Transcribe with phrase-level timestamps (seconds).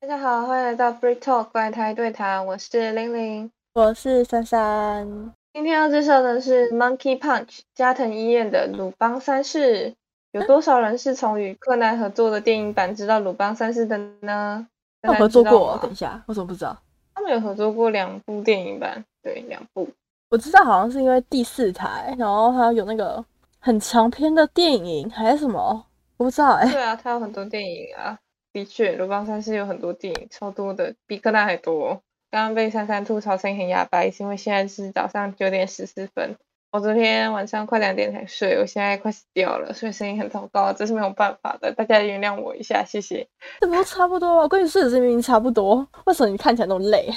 [0.00, 3.50] 大家好，欢迎来到 Free Talk 怪胎对谈，我是玲玲。
[3.74, 5.34] 我是珊珊。
[5.52, 9.96] 今天要介绍的是 Monkey Punch 加藤医院的鲁邦三世。
[10.30, 14.68] 有多少人是从与柯南合作的电影版知道鲁邦三世的呢？
[15.02, 15.76] 他合作过？
[15.82, 16.78] 等一下，我怎么不知道？
[17.16, 19.88] 他们有合作过两部电影版，对，两部。
[20.30, 23.22] 我知道，好像是因为第四台，然后还有那个
[23.58, 25.86] 很长篇的电影，还是什么？
[26.18, 26.70] 我不知道哎。
[26.70, 28.16] 对啊，他有很多电影啊。
[28.52, 32.02] 的确，鲁邦三世有很多电影，超多的，比柯南还多。
[32.30, 36.36] 刚刚被珊珊吐槽声音很哑巴，是因为现在是早上九点十四分。
[36.70, 43.26] 我昨天晚上快两点才睡，我现在快死掉了，所以声音很糟糕，这是没有办法的，大家原谅我一下，谢谢。
[43.60, 47.08] 这不差不多我跟你睡的时间差不多，为什么你看起来那么累？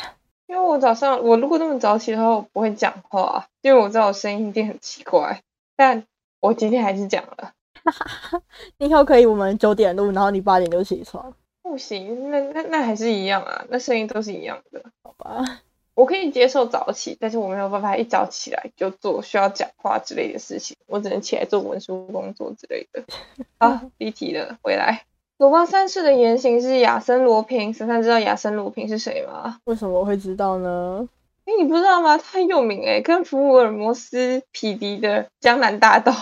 [0.48, 5.42] 因为我早上我如果那么早起的话，我不会讲话，因为我知道我声音一定很奇怪，
[5.76, 6.06] 但
[6.40, 7.52] 我今天还是讲了。
[8.80, 11.34] 以后可以我们九点录，然后你八点就起床。
[11.64, 15.62] 不行，那那那还是一样啊，那声音都是一样的，好吧？
[15.94, 23.04] 我可以接受早起，但是我没有办法一早起来就做需要讲话之类的事情，我只能起来做文书工作之类的。
[23.60, 25.06] 啊，离题了，回来。
[25.38, 29.60] 鲁邦三世的原型是亚森罗平，珊珊知道亚森罗平是谁吗？
[29.66, 31.08] 为什么我会知道呢？
[31.46, 32.18] 哎，你不知道吗？
[32.18, 36.14] 他很有名哎，跟福尔摩斯匹敌的江南大盗。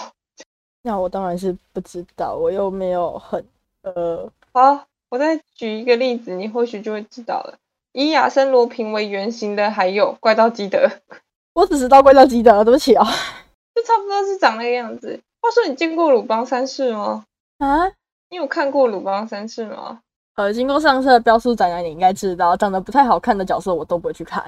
[0.89, 3.45] 那我当然是不知道，我又没有很
[3.83, 4.27] 呃。
[4.51, 7.59] 好，我再举一个例子，你或许就会知道了。
[7.91, 10.89] 以亚森罗平为原型的还有怪盗基德。
[11.53, 13.05] 我只知道怪盗基德，对不起啊。
[13.75, 15.21] 就差不多是长那个样子。
[15.39, 17.23] 话说，你见过鲁邦三世吗？
[17.59, 17.85] 啊？
[18.31, 19.99] 你有看过鲁邦三世吗？
[20.37, 24.43] 呃，经过上次的标书展览，你应该知道，长得不太好看的角色我都不会去看。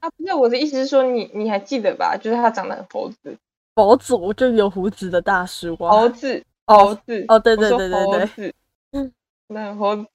[0.00, 2.16] 啊，不是我的意思是说，你你还记得吧？
[2.20, 3.38] 就是他长得很猴子。
[3.74, 5.76] 猴子，就有胡子的大叔。
[5.76, 7.24] 猴子，猴子。
[7.28, 8.54] 哦，对对对对对。
[8.92, 9.12] 嗯，
[9.48, 10.06] 那猴子。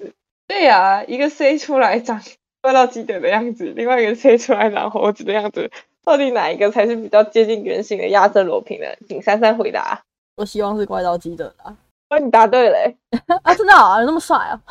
[0.47, 2.21] 对呀，一个 C 出来长
[2.61, 5.69] 怪盗基德的样子，另外一个 C 出来长猴子的样子，
[6.03, 8.87] 到底哪一个才是比较接近原型的亚瑟罗平呢？
[9.07, 10.03] 请珊珊回答。
[10.35, 11.75] 我希望是怪盗基德的。
[12.09, 12.93] 哦，你答对了。
[13.43, 14.61] 啊，真的啊，有那么帅啊！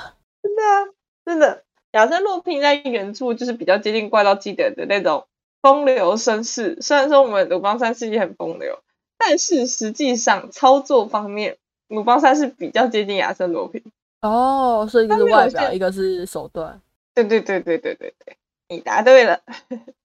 [0.43, 0.87] 真的啊，
[1.27, 1.63] 真的。
[1.93, 5.27] 亚瑟罗平在原著就是比较接近怪盗基德的那种
[5.66, 6.78] 风流绅士。
[6.81, 8.78] 虽然说我们鲁邦三世也很风流，
[9.19, 11.56] 但是实际上操作方面，
[11.88, 13.82] 鲁邦三世比较接近亚森罗平。
[14.21, 16.81] 哦，所以一个是外表，一个是手段。
[17.15, 18.37] 对对对对对对对，
[18.69, 19.41] 你答对了。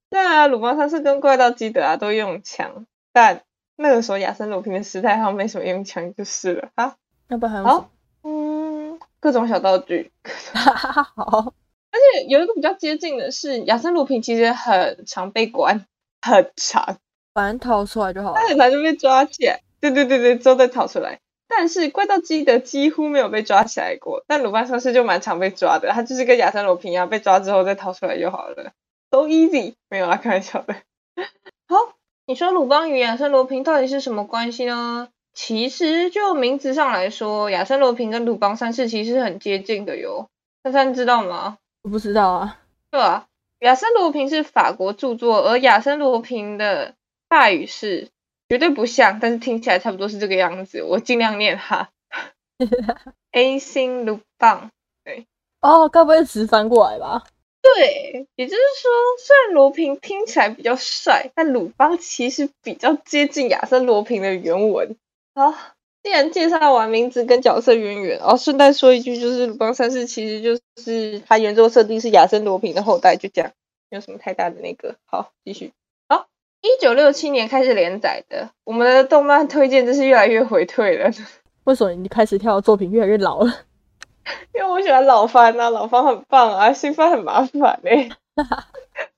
[0.09, 3.43] 对啊，鲁邦三世跟怪盗基德啊都用枪，但
[3.75, 6.95] 那个时候亚森罗平的时代好像没什么用枪就是了啊。
[7.28, 7.91] 要不还好？
[8.23, 10.11] 嗯，各种小道具。
[11.16, 11.53] 好。
[11.91, 15.85] 而且有一个比较接近的是，亚森罗平其实很常被关，
[16.22, 16.97] 很长，
[17.34, 18.40] 反正逃出来就好了。
[18.40, 19.62] 他很常就被抓起来。
[19.79, 21.19] 对对对对，之后再逃出来。
[21.47, 25.90] 但是怪盗基德几乎没有被抓起来过，但鲁班三世就蛮常被抓的。
[25.90, 28.72] 他就是跟亚森罗平一样，被抓之后再逃出来就好了
[29.12, 29.73] ，so easy。
[29.90, 30.75] 没有啦，开玩笑的。
[31.68, 31.75] 好，
[32.25, 35.09] 你说鲁邦与亚森罗平到底是什么关系呢？
[35.34, 40.29] 其实就名字上来说，亚森罗平跟鲁邦三世其实很接近的哟。
[40.63, 41.58] 珊珊知道吗？
[41.84, 42.59] 我不知道啊。
[42.90, 43.28] 对啊，
[43.59, 46.96] 亚森罗平是法国著作，而亚森罗平的
[47.30, 48.09] 法语是。
[48.50, 50.84] 绝对不像，但是听起来差不多是这个样子。
[50.84, 51.90] 我尽量念哈。
[53.31, 54.72] A 星鲁邦，
[55.06, 55.25] 对，
[55.62, 57.24] 哦，该不会直翻过来吧？
[57.62, 64.97] 对，也就是说，虽然罗平听起来比较帅，但鲁邦其实比较接近亚森罗平的原文。
[65.34, 65.53] 好，
[66.03, 73.51] 既然介绍完名字跟角色渊源，哦，顺带说一句，就是鲁邦三世其实就是他原作设定是亚森罗平的后代，就这样，
[73.89, 74.95] 没有什么太大的那个。
[75.06, 75.73] 好，继续。
[76.09, 76.28] 好
[76.61, 81.11] 一九六七年开始连载的，我们的动漫推荐真是越来越回退了。
[81.66, 83.53] 为什么你开始跳的作品越来越老了？
[84.56, 88.09] 因为我喜欢老番啊，老番很棒啊，新番很麻烦哎。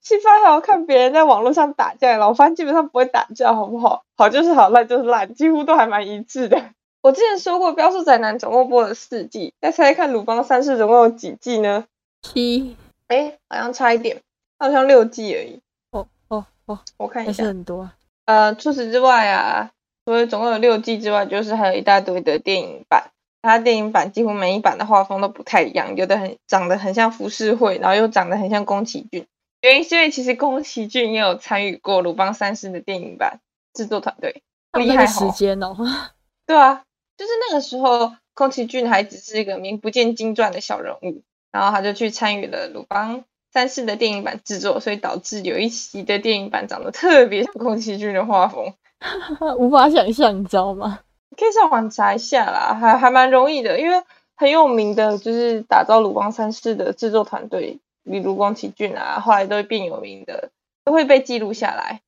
[0.00, 4.04] 新番还要看别人在网络上打架，老番基本上不会打架，好不好？
[4.16, 6.60] 好就是好，烂就是烂，几乎都还蛮一致的。
[7.00, 11.84] 我之前说过，标速宅男总共播了四季，再猜猜看鲁邦三世总共有几季呢？
[12.22, 12.76] 七。
[13.06, 14.20] 哎，好像差一点，
[14.58, 15.60] 好像六季而已。
[15.92, 17.88] 哦哦哦，我看一下，很多。
[18.26, 19.70] 呃，除此之外啊，
[20.04, 23.10] 除了总共有六季之外，就是还有一大堆的电影版。
[23.40, 29.26] 它电影版几乎每一版的画风都不太一样，有的很长得很像浮世绘，然后又长得很像宫崎骏。
[29.60, 33.40] 原因是因为其实宫崎骏也有参与过《鲁邦三世》的电影版
[33.74, 35.76] 制作团队，厉害时间哦。
[36.46, 36.82] 对啊，
[37.16, 41.22] 就是那个时候宫崎骏还只是一个名不见经传的小人物，
[41.52, 43.24] 然后他就去参与了鲁邦。
[43.50, 48.74] 三世的电影版制作，所以导致有一期的电影版长得特别像宫崎骏的画风，
[49.56, 51.00] 无法想象，你知道吗？
[51.34, 54.02] 可以上网查一下啦，还还蛮容易的，因为
[54.36, 60.50] 很有名的就是打造鲁邦三世的制作团队，例如宫崎骏啊，后来都会变有名的，
[60.84, 62.00] 都会被记录下来。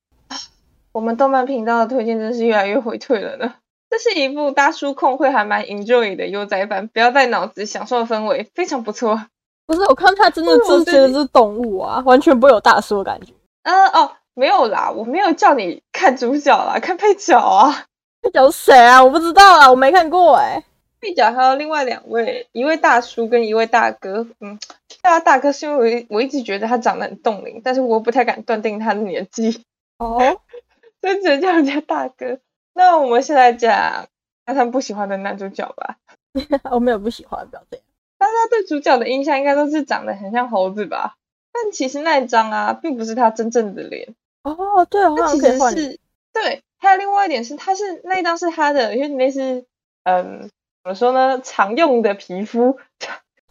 [0.91, 3.53] 我们动漫频道的推荐真是越来越回退了呢。
[3.89, 9.21] 这是一部大叔控会还蛮 enjoy 的悠哉版，不要带脑子享受氛围，非常不错。
[9.65, 13.33] 不是，我看他真的是觉得是动物啊，完全不会有大叔的感觉。
[13.63, 17.85] 嗯哦，没有啦，我没有叫你看主角啦，看配角啊。
[18.21, 19.03] 配角谁啊？
[19.03, 20.63] 我不知道啊，我没看过哎。
[20.99, 24.27] 配角还有另外两位，一位大叔跟一位大哥。
[24.39, 24.59] 嗯，
[25.03, 29.63] 叫他大哥是因为我一直觉得他长得很冻龄，但是我不太敢断定他的年纪。
[29.97, 30.19] 哦，
[31.01, 32.39] 所以只能叫人家大哥。
[32.73, 34.07] 那我们现在讲
[34.45, 35.97] 他们不喜欢的男主角吧。
[36.71, 37.85] 我没有不喜欢，不要这样。
[38.17, 41.17] 大家对主角的印象应该都是长得很像猴子吧？
[41.51, 44.15] 但其实那一张啊，并不是他真正的脸。
[44.43, 45.99] 哦，对，那其实是
[46.31, 46.63] 对。
[46.77, 49.65] 还有另外一点是，他是那一张是他的，因为那是
[50.03, 50.49] 嗯。
[50.83, 51.39] 怎么说呢？
[51.43, 52.79] 常用的皮肤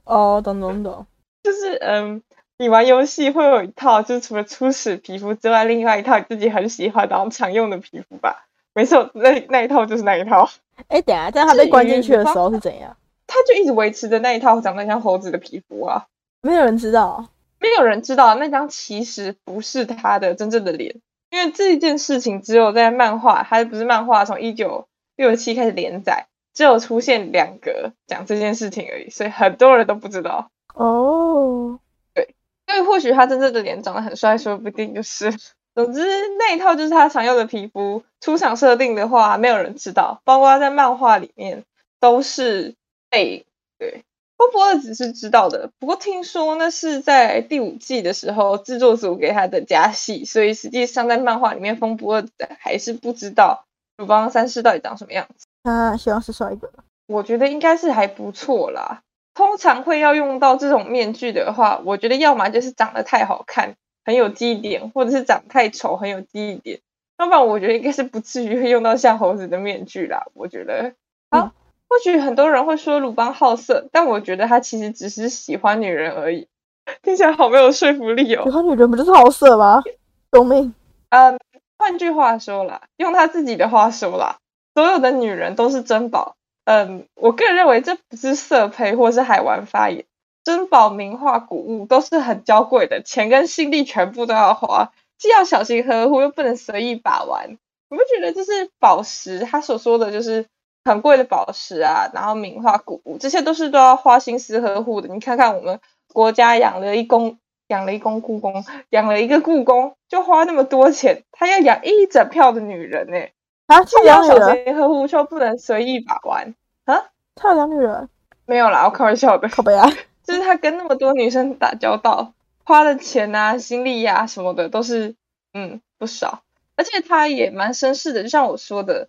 [0.03, 1.07] 哦，懂懂懂，
[1.43, 2.23] 就是嗯，
[2.59, 8.47] 你玩游戏会有一套，就是除了初始皮肤之外，另外一套你自己很喜欢然后常用的皮肤吧？
[8.75, 10.49] 没错，那那一套就是那一套。
[10.89, 12.97] 哎，等下，这样他被关进去的时候是怎样？
[13.27, 16.07] 他就一直维持着那一套长得像猴子的皮肤啊，
[16.43, 17.29] 没有人知道，
[17.59, 20.97] 没有人知道那张其实不是他的真正的脸，
[21.31, 26.27] 因为这件事情只有在漫画，还不是漫画，从一九六七开始连载。
[26.53, 31.79] 只有出现两个讲这件事情而已，所以很多人都不知道哦。
[32.15, 32.35] 对，
[32.69, 35.33] 因为或许他真正的脸长得很帅，说不定就是。
[35.75, 36.03] 总之
[36.39, 38.03] 那一套就是他常用的皮肤。
[38.21, 41.65] 出场设定的话，没有人知道，包括在漫画里面
[42.01, 42.75] 都是
[43.09, 43.47] 被
[43.79, 44.05] 对。
[44.37, 52.27] 风波二只是知道的，不过听说那是在第五季的时候制作组给他的加戏，所以实际上在漫画里面，风波二
[52.59, 53.67] 还是不知道
[53.99, 55.47] 鲁邦三世到底长什么样子。
[55.63, 56.71] 他希望是帅哥，
[57.07, 59.03] 我觉得应该是还不错啦。
[59.41, 66.81] 通常会要用到这种面具的话，我觉得要么就是长得太好看，很有记忆点，或者是长太丑，很有记忆点。
[67.19, 70.27] 要不然我觉得应该是不至于会用到像猴子的面具啦。
[70.35, 70.93] 我觉得，
[71.31, 71.55] 啊，
[71.89, 76.47] 或许很多人会说鲁邦好色，但我觉得他其实只是喜欢女人而已。
[77.01, 78.43] 听起来好没有说服力哦。
[78.45, 79.83] 喜欢女人不就是好色吗？
[80.31, 80.75] 救命！
[81.09, 81.39] 嗯，
[81.79, 84.37] 换句话说啦，用他自己的话说啦。
[84.75, 86.37] 所有的女人都是珍宝，
[86.71, 90.05] 嗯，我个人认为这不是色胚或是海玩发言，
[90.45, 97.59] 珍宝名画古物都是很娇贵的，钱跟心力全部都要花，既要小心呵护，又不能随意把玩。
[97.89, 99.41] 你不觉得这是宝石？
[99.41, 100.47] 他所说的就是
[100.85, 105.13] 很贵的宝石啊，然后名画古物，这些都是都要花心思呵护的。
[105.13, 105.81] 你看看我们
[106.13, 113.19] 国家养了一公，养了一公故宫，养了一个故宫，就花那么多钱，他要养一整票的女人呢。
[113.67, 116.55] 啊，他要小心呵护，说不能随意把玩
[116.91, 117.11] 啊。
[117.37, 118.09] 他有两女人？
[118.47, 119.49] 没有啦，我开玩笑的。
[119.49, 119.89] 可悲啊！
[120.25, 122.35] 就是他跟那么多女生打交道，
[122.65, 125.15] 花的钱啊、心力呀什么的都是
[125.55, 126.43] 嗯不少，
[126.77, 128.23] 而且他也蛮绅士的。
[128.23, 129.09] 就像我说的，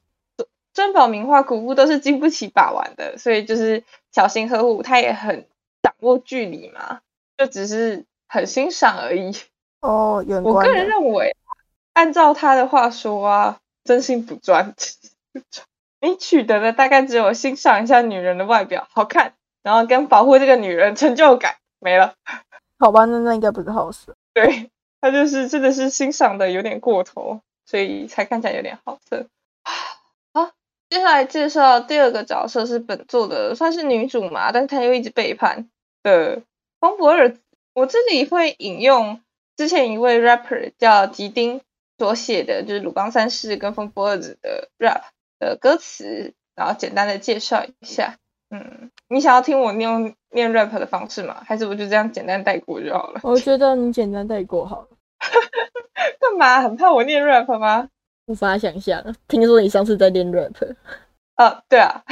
[0.74, 4.82] 珍宝名画古物都是经不起把玩的，所以就是小心呵护。
[4.84, 5.48] 他也很
[5.82, 7.02] 掌握距离嘛，
[7.38, 9.32] 就只是很欣赏而已。
[9.82, 11.36] 哦，我个人认为，
[11.94, 13.58] 按照他的话说啊。
[13.84, 14.76] 真心不专，
[16.02, 22.16] 你取得的大概只有欣赏一下女人的外表好看，然后跟保护这个女人成就感没了。
[22.80, 24.16] 好吧，那那应该不是好事。
[24.34, 29.28] 对他就是真的是欣赏的有点过头，所以才看起来有点好色。
[30.34, 30.52] 好，
[30.90, 35.70] 接下来介绍第二个角色是本作的算是女主嘛，但是她又一直背叛
[36.04, 36.42] 的
[36.80, 37.38] 方博尔。
[37.74, 39.22] 我这里会引用
[39.56, 41.62] 之前一位 rapper 叫吉丁。
[41.98, 45.04] 所写的就是鲁邦三世跟风波二子的 rap
[45.42, 48.18] 的歌词，然后简单的介绍一下。
[48.52, 51.42] 嗯，你想要听我念念 rap 的方式吗？
[51.46, 53.20] 还是我就这样简单带过就好了？
[53.26, 54.88] 我觉得你简单带过好了。
[56.20, 56.62] 干嘛？
[56.62, 57.90] 很怕我念 rap 吗？
[58.28, 59.16] 无法想象。
[59.28, 60.76] 听说你上次在练 rap。
[61.36, 62.04] 啊，对啊。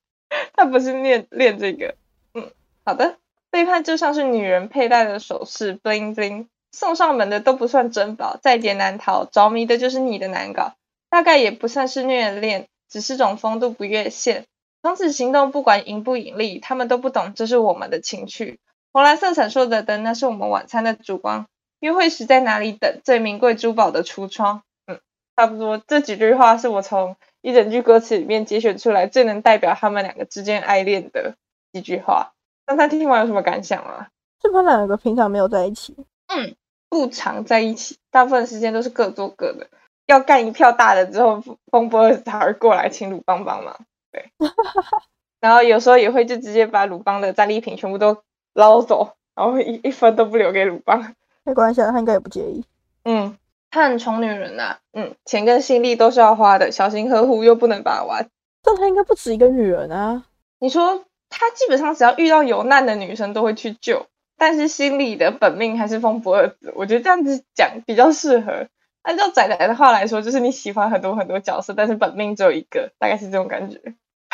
[0.54, 1.94] 他不是念练这个。
[2.34, 2.50] 嗯，
[2.84, 3.16] 好的。
[3.50, 6.46] 背叛就像是女人佩戴的首饰，bling bling。
[6.72, 10.74] 送上门的都不算珍宝，在劫难逃，着迷的就是你的难搞，
[11.10, 14.46] 大概也不算是虐恋，只是种风度不越线。
[14.82, 18.60] 从此行动不管盈不盈利，他们都不懂这是我们的情趣。
[18.92, 21.46] 红蓝色闪烁的灯，那是我们晚餐的烛光。
[21.80, 23.00] 约会时在哪里等？
[23.04, 24.62] 最名贵珠宝的橱窗。
[24.86, 25.00] 嗯，
[25.36, 31.34] 差不多这几句话是我从一整句歌词里面节选出来，最能代表他们两个之间爱恋的
[31.72, 32.32] 几句话。
[32.64, 34.08] 刚才听完有什么感想吗？
[34.42, 35.94] 是他们两个平常没有在一起？
[36.26, 36.56] 嗯。
[36.88, 39.68] 不常在一起，大部分时间都是各做各的。
[40.06, 43.76] 要干一票大的之后，风波才会过来请鲁邦帮忙。
[44.12, 44.30] 对，
[45.40, 48.18] 然后有时候也会就直接把鲁邦的战利品全部都
[48.54, 51.14] 捞走，然后一一分都不留给鲁邦。
[51.44, 52.64] 没关系，他应该也不介意。
[53.04, 53.36] 嗯，
[53.70, 58.28] 他很宠女人呐、嗯，钱跟心力都是要花的，小心呵护又不能把玩。
[58.62, 60.24] 但他应该不止一个女人啊。
[60.58, 64.06] 你说他基本上只要遇到有难的女生都会去救，
[64.38, 66.72] 但是心里的本命还是风不二子。
[66.74, 68.68] 我觉得这样子讲比较适合。
[69.06, 73.80] 按照仔仔的话来说，就是你喜欢很多很多角色，但是本命只有一个，大概是这种感觉。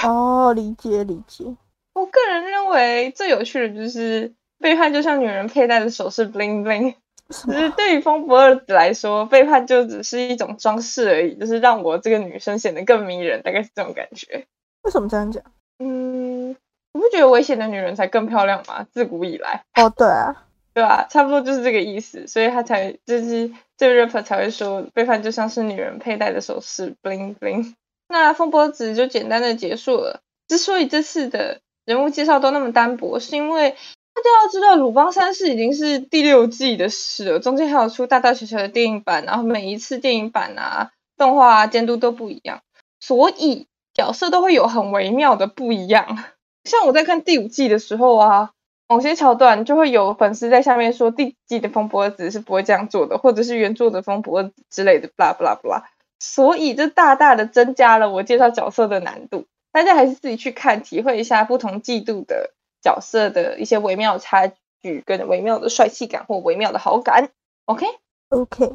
[0.02, 1.44] 哦，理解理解。
[1.92, 6.94] 我个人认为最有趣的就是背叛，就像女人佩戴的首饰 bling bling。
[7.30, 7.74] 什只是么？
[7.76, 14.46] 对于风不二子来说，背叛就只是一种装饰而已，就是让我这个女生显得更迷人，大概是这种感觉。
[14.82, 15.42] 为什么这样讲？
[15.78, 18.86] 嗯，你不觉得危险的女人才更漂亮吗？
[18.90, 27.74] 自古以来，哦，对啊，对吧、差不多就是这个意思，所以他才就是这个 rapper 才会说背叛就像是女人佩戴的首饰 bling bling。
[28.08, 30.20] 那风波子就简单的结束了。
[30.48, 33.76] 之所以这次的人物介绍都那么单薄，是因为大
[34.22, 42.60] 家要知道，《鲁邦三世》已经是第六季的事了，中间还有出大大小小的电影版，然后每一次电影版啊、动画啊监督都不一样，
[43.00, 46.24] 所以角色都会有很微妙的不一样。
[46.64, 48.50] 像我在看第五季的时候啊，
[48.92, 55.84] 某些桥段就会有粉丝在下面说第几季的风伯子是不会这样做的，或者是原作的风伯子之类的，blah blah blah。
[56.18, 59.46] 所以这大大的增加了我介绍角色的难度。
[59.72, 62.50] 大家还是自己去看，体会一下不同季度的
[62.82, 67.30] 角色的一些微妙差距，跟微妙的帅气感或微妙的好感。
[67.64, 68.70] OK，OK，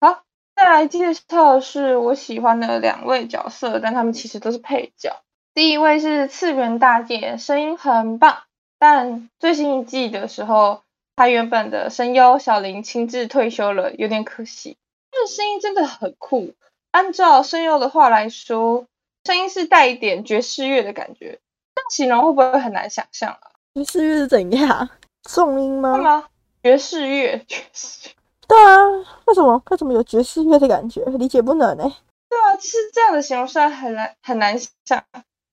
[0.00, 0.22] 好
[0.56, 5.20] 再来介绍的是我喜欢的两位角色，但他们其实都是配角。
[5.52, 8.38] 第一位是次元大姐，声音很棒，
[8.80, 10.80] 但最新一季的时候，
[11.14, 14.78] 他原本的声优小林亲自退休了，有点可惜。
[15.12, 16.54] 他的声音真的很酷，
[16.90, 18.86] 按照声优的话来说，
[19.24, 21.40] 声音是带一点爵士乐的感觉，
[21.74, 23.52] 这样形容会不会很难想象啊？
[23.74, 24.88] 爵士乐是怎样？
[25.28, 25.92] 重音吗？
[25.92, 26.24] 会吗？
[26.62, 28.14] 爵士乐，爵士乐。
[28.48, 28.78] 对啊，
[29.26, 31.04] 为什么为什么有爵士乐的感觉？
[31.04, 31.84] 理解不能呢、
[32.30, 35.04] 对啊，其实这样的形容虽然很难很难想，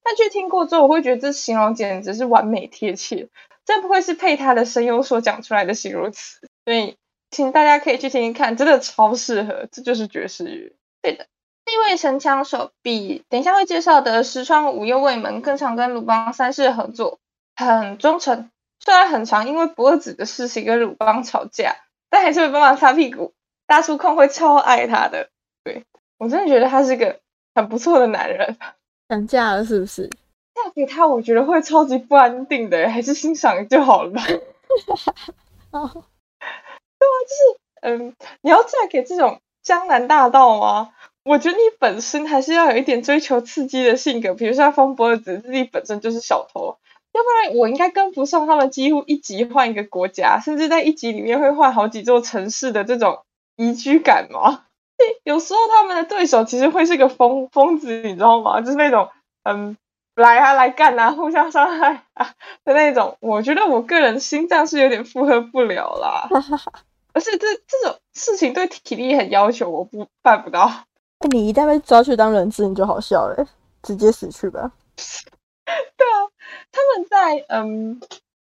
[0.07, 3.27] 但去听过之后，我会觉得这形容简直是完美贴切，
[3.65, 6.39] 这不愧是配他的声优所讲出来的形容词。
[6.63, 6.95] 所以，
[7.29, 10.71] 请大家可以去听听看，真的超适合，这就是爵士乐。
[11.01, 11.27] 对的，
[11.65, 17.19] 这位神枪手比等一下会介绍的石川五右卫门更常跟鲁邦三世合作，
[17.57, 18.49] 很忠诚。
[18.79, 21.75] 虽然很常因为不二子的事情跟鲁邦吵架，
[22.09, 23.33] 但还是会帮忙擦屁股。
[23.65, 25.27] 大叔控会超爱他的。
[25.65, 25.83] 对
[26.17, 27.19] 我真的觉得他是个
[27.53, 28.57] 很不错的男人，
[29.09, 30.09] 想嫁了是不是？
[30.53, 34.21] 嫁给他我觉得会超级不安定的，还是欣赏就好了吧。
[35.71, 36.03] 哦，
[37.81, 40.89] 嗯，你要嫁给这种江南大盗吗？
[41.23, 46.77] 我觉得你本身还是要有一点追求刺激的性格，比如像风波子自己本身就是小偷，
[47.11, 53.19] 要不然我应该跟不上他们几乎一集换一个国家，甚至在一集里面会换好几座城市的这种
[53.57, 54.66] 宜居感吗？
[55.23, 58.61] 有时候他们的对手其实会是个疯疯子，你知道吗？
[58.61, 59.09] 就是那种
[59.43, 59.77] 嗯
[60.15, 63.17] 来啊来干啊，互相伤害啊的那种。
[63.19, 66.27] 我觉得我个人心脏是有点负荷不了啦，
[67.13, 70.65] 而且这这种事情对体力很要求，我不办不到。
[71.19, 73.47] 哎你一旦被抓去当人质，你就好笑了，
[73.81, 74.71] 直接死去吧。
[75.65, 76.15] 对啊
[76.71, 77.99] 他们在嗯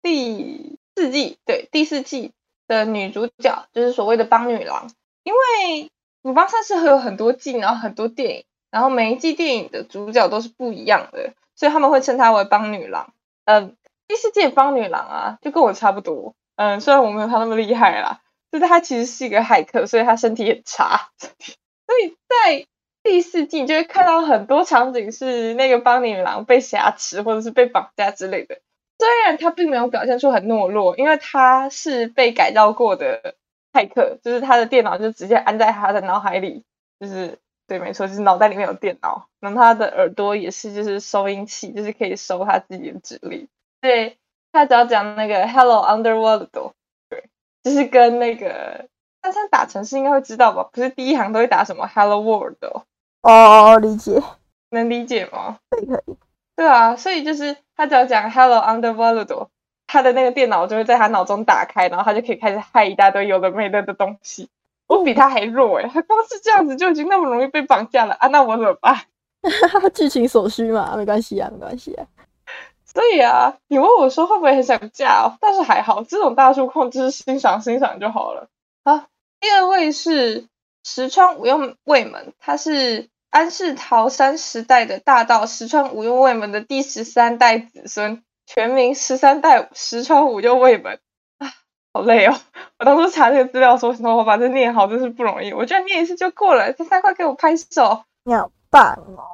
[0.01, 2.31] 第四季对第四季
[2.67, 4.89] 的女主角就是所谓的帮女郎，
[5.23, 5.89] 因为
[6.27, 13.13] 鲁邦三世会有很多季，然后很多电影，然后每一季电影的主角都是不一样的，所以他们会称她为帮女郎。
[13.45, 13.77] 嗯，
[14.09, 16.35] 第四季的帮女郎啊，就跟我差不多。
[16.57, 18.19] 嗯，虽然我没有她那么厉害啦，
[18.51, 22.67] 就是她其实是一个骇客，所以她身体很差，所以在
[23.03, 28.59] 第四季就会看到很多场景是那个帮女郎被挟持或者是被绑架之类的。
[28.99, 33.35] 虽然她并没有表现出很懦弱，因为她是被改造过的
[33.77, 36.63] 骇客，就是他的电脑就直接安在他的脑海里，
[36.99, 43.47] 就是对，没错，就是脑袋里面有电脑，然后他的耳朵也是就是收音器，就是可以收他自己的指令。
[43.81, 44.17] 对，
[44.51, 46.47] 他只要讲那个 Hello Underworld，
[47.09, 47.29] 对，
[47.63, 48.87] 就是跟那个
[49.21, 50.67] 三三打城市应该会知道吧？
[50.71, 52.85] 不是第一行都会打什么 Hello World 哦，
[53.21, 54.19] 哦，理解，
[54.71, 55.59] 能理解吗？
[55.69, 56.17] 可以可以。
[56.55, 59.47] 对啊，所以就是他只要讲 Hello Underworld，
[59.87, 64.49] 他的那个电脑就会在他脑中打开，然后他就可以开始害一大堆有的没的的东西。
[64.87, 68.27] 我比他还弱诶，他光是这样子就已经那么容易被绑架了啊！
[68.27, 68.95] 那我怎么办？
[69.93, 72.05] 剧情所需嘛，没关系啊，没关系啊。
[72.85, 75.37] 所以啊，你问我说会不会很想嫁哦？
[75.41, 78.47] 但是还好，这种大叔控就是欣赏欣赏就好了。
[78.85, 79.07] 好，
[79.41, 80.47] 第二位是
[80.83, 90.99] 石川五右卫门，他是安室桃山时代的大道石川五右卫门的第十三代子孙，全名十三代石川五右卫门。
[91.37, 91.53] 啊，
[91.93, 92.35] 好累哦！
[92.79, 95.53] 我当初查这个资料说什么，我把这念好真是不容易。
[95.53, 98.05] 我居然念一次就过了，这三块给我拍手！
[98.23, 99.27] 你好棒哦！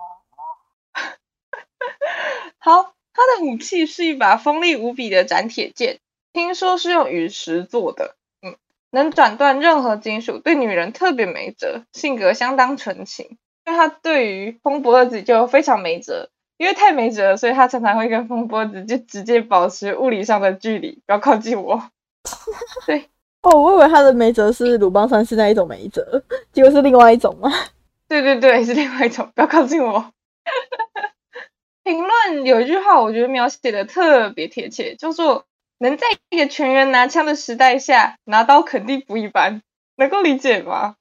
[2.60, 6.00] 好，他的武器是一把锋利无比的斩铁剑，
[6.34, 8.56] 听说是用陨石做的，嗯，
[8.90, 13.38] 能斩断任何金属，对女人特别没辙，性格相当纯情。
[13.66, 21.90] 因为他对于风伯二子就非常没辙，因为太没辙了，所以他常常会跟风波二子就直接保持物理上的距离，不要靠近我。
[22.88, 23.10] 对，
[23.42, 27.52] 哦，我以为他的没辙是鲁邦三世那一种没辙，结果是另外一种吗？
[28.08, 30.12] 对对对，是另外一种，不要靠近我。
[31.84, 35.46] 评论有一句话，我觉得描写的特别贴切，叫做
[35.80, 39.62] “能在一个全员拿枪的时代下拿刀，肯定不一般”，
[39.98, 40.96] 能够理解吗？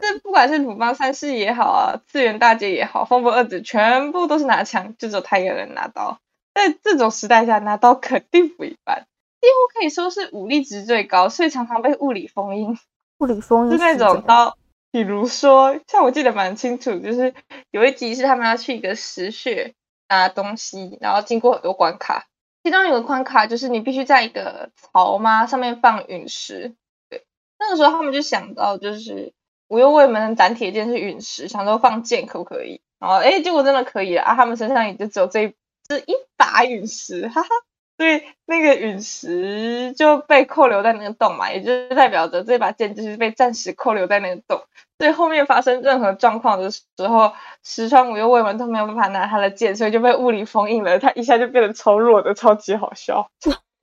[0.00, 6.18] 这不管是鲁邦三世也好啊，次元大姐也好，风波二子全部都是拿枪，就只有他一个人拿刀。
[6.54, 9.06] 在这种时代下，拿刀肯定不一般，
[9.40, 12.76] 几乎可以说是武力值最高，所以常常被物理封印。
[13.18, 14.56] 物理封印是那种刀，
[14.90, 17.34] 比如说，像我记得蛮清楚，就是
[17.70, 19.74] 有一集是他们要去一个石穴
[20.08, 22.26] 拿东西，然后经过很多关卡，
[22.64, 26.74] 其中有个关卡就是你必须在一个槽嘛上面放陨石。
[27.08, 27.24] 对，
[27.58, 29.32] 那个时候他们就想到就是。
[29.70, 32.80] 五右卫门的斩铁剑是陨石，想说放剑可不可以？
[32.98, 34.34] 然后哎，结果真的可以了啊！
[34.34, 35.54] 他们身上也就只有这
[35.88, 37.48] 这一把陨石，哈哈。
[37.96, 44.62] 所以那个陨石就被扣留在那个洞嘛，也就是代表着这把剑就是被暂时扣留在那个洞。
[44.98, 50.98] 所以后面发生任何状况的时候，石川五右卫门都没有办法拿他的剑，所以就被物理封印了。
[50.98, 53.30] 他一下就变得超弱的，超级好笑，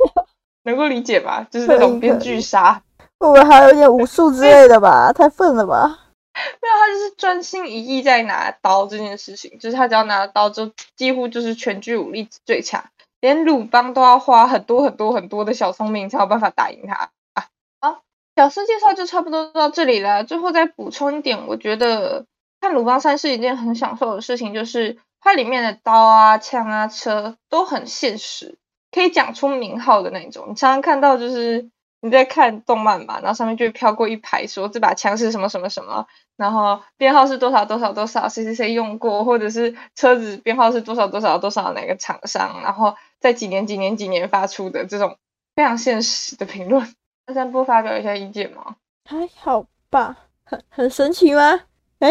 [0.63, 1.47] 能够理解吧？
[1.49, 2.81] 就是那种编剧杀。
[3.19, 5.11] 会不会还有点武术 之类的吧？
[5.11, 5.99] 太笨了吧！
[6.33, 12.85] 没有，他就是专心一意在拿刀这件事情，就是他只要拿刀，就几乎就是全剧武力最强，
[13.19, 17.47] 连鲁邦都要花很多很多很多的小聪明才有办法打赢他啊！
[17.81, 18.03] 好，
[18.35, 20.23] 角色介绍就差不多到这里了。
[20.23, 22.25] 最后再补充一点，我觉得
[22.61, 28.59] 看鲁邦三是一件很享受的事情，就是它里面的刀啊、枪啊、车都很现实，
[28.91, 30.49] 可以讲出名号的那种。
[30.49, 31.71] 你常常看到就是。
[32.07, 45.17] 你在看动漫嘛，然后上面就会飘过一排说这把枪是什么什么什么，然后编号是多少多少多少，谁谁谁用过，或者是车子编号是多少多少多少哪个厂商，然后在几年几年几年发出的这种
[45.55, 48.77] 非常现实的评论，那三不发表一下意见吗？
[49.03, 51.61] 还好吧，很很神奇吗？
[51.99, 52.09] 哎，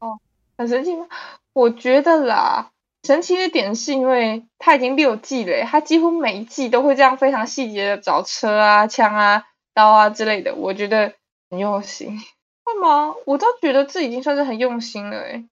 [0.00, 0.18] 哦，
[0.58, 1.06] 很神奇吗？
[1.52, 2.72] 我觉得啦。
[3.06, 11.14] 神奇的点是因为它已经六季了，它几乎每一季都会这样非常细节的找车啊、枪啊、刀啊之类的，我觉得
[11.48, 12.18] 很用心。
[12.64, 13.14] 会吗？
[13.24, 15.44] 我倒觉得这已经算是很用心了，哎。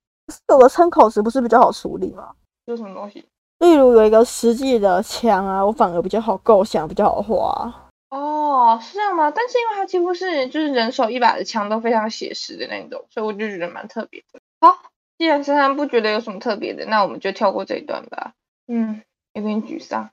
[0.48, 2.32] 有个参考值不是比较好处理吗？
[2.64, 3.24] 有什么东西？
[3.60, 7.90] 例如有一个实际的枪啊，我反而比较好构想，比较好画。
[8.10, 9.30] 哦，是这样吗？
[9.30, 14.40] 但是因为它几乎是就是人手一把的枪都非常写实的那种，所以我就觉得蛮特别的。
[14.60, 14.90] 好。
[15.24, 18.34] 既然珊珊不觉得有什么特别的，那我们就跳过这一段吧。
[18.66, 19.00] 嗯，
[19.32, 20.10] 有点沮丧。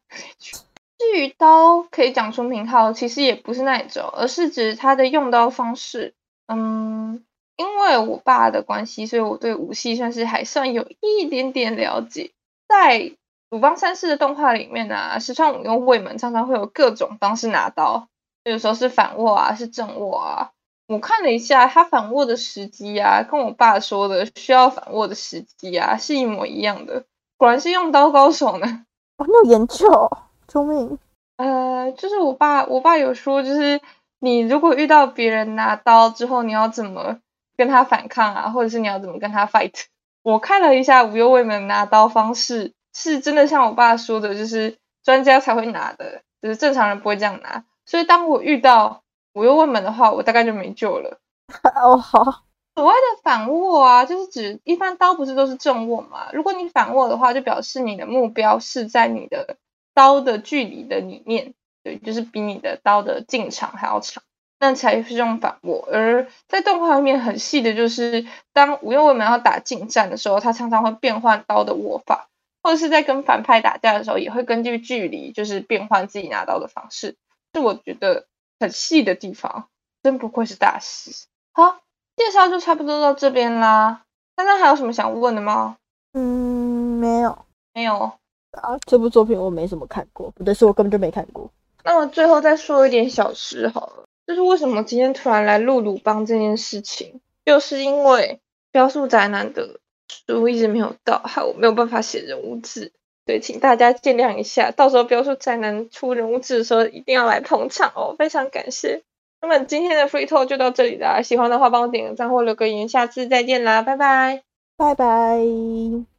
[0.98, 6.14] 至于刀可以讲出名号，其实也不是那一种，而是指它的用刀方式。
[6.48, 7.26] 嗯，
[7.58, 12.32] 因为我爸的关系，所以我对武器算是还算有一点点了解。
[12.70, 13.12] 在
[13.50, 18.08] 鲁邦三世的动画里面呢，石川五用卫门常常会有各种方式拿刀，
[18.46, 20.52] 有时候是反握啊，是正握啊。
[20.92, 27.06] 我看了一下他反握的时机啊，跟我爸说的需要反握的时机啊是一模一样的。
[27.38, 28.86] 果然是用刀高手呢。
[29.16, 30.12] 我有研究，
[30.50, 31.00] 救命！
[31.38, 33.80] 呃，就是我爸，我爸有说，就是
[34.20, 37.20] 你如果遇到别人拿刀之后，你要怎么
[37.56, 39.86] 跟他反抗啊，或者是你要怎么跟他 fight？
[40.24, 47.64] 我看了一下无忧卫门拿刀方式，是真的像我爸说的，就是专家才会拿的，就是正常人不会这样拿。
[47.86, 49.04] 所以当我遇到。
[49.34, 51.20] 我又问门的话，我大概就没救了。
[51.82, 52.44] 哦，好。
[52.74, 56.30] 所谓的反握啊，就是指一般刀不是都是正握嘛？
[56.32, 59.58] 如果你反握的话，就表示你的目标是在你的
[59.94, 64.24] 刀的距离的里面，对，就是比你的刀的进场还要长，
[64.58, 65.86] 那才是用反握。
[65.92, 72.30] 而在动画里面很细的就是，当无用卫门要打近战的时候，他常常会变换刀的握法，
[72.64, 77.18] 或者是在跟反派打架的时候，也会根据距离就是变换自己拿刀的方式。
[77.54, 78.28] 是我觉得。
[78.62, 79.70] 很细的地方，
[80.04, 81.12] 真不愧是大师。
[81.52, 81.80] 好，
[82.16, 84.04] 介绍就差不多到这边啦。
[84.36, 85.78] 大家还有什么想问的吗？
[86.14, 88.12] 嗯，没有，没有。
[88.52, 91.50] 啊，这部作品我没怎么看过，不对，是我根本就没看过。
[91.84, 98.40] 那我最后再说一点小事好了，就是为什么今天突然来录鲁邦这件事情，就是因为
[98.72, 102.94] 雕塑宅男的书一直没有到，害我没有办法写人物志。
[103.26, 109.04] 对，请大家见谅一下，到时候标出宅男出人物志的时候，一定要来捧场哦，非常感谢。
[109.42, 114.44] 那么今天的 free talk 就到这里啦，喜欢的话帮我点个赞或留个言，下次再见啦，拜拜，
[114.78, 116.11] 拜拜。